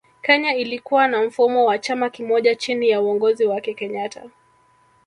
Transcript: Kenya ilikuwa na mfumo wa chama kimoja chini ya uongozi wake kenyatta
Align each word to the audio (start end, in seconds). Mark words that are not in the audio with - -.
Kenya 0.21 0.53
ilikuwa 0.55 1.07
na 1.07 1.23
mfumo 1.23 1.65
wa 1.65 1.79
chama 1.79 2.09
kimoja 2.09 2.55
chini 2.55 2.89
ya 2.89 3.01
uongozi 3.01 3.45
wake 3.45 3.73
kenyatta 3.73 4.23